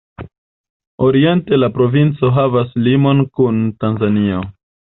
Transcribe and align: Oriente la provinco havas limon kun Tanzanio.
Oriente 1.07 1.59
la 1.63 1.69
provinco 1.75 2.33
havas 2.39 2.73
limon 2.89 3.23
kun 3.39 3.63
Tanzanio. 3.85 4.45